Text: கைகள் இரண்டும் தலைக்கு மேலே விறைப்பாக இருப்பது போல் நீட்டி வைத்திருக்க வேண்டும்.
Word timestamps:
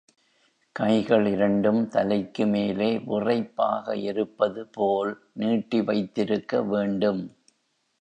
கைகள் 0.75 1.25
இரண்டும் 1.25 1.87
தலைக்கு 1.87 2.45
மேலே 2.45 2.97
விறைப்பாக 2.97 3.95
இருப்பது 4.01 4.67
போல் 4.67 5.13
நீட்டி 5.33 5.81
வைத்திருக்க 5.81 6.63
வேண்டும். 6.63 7.23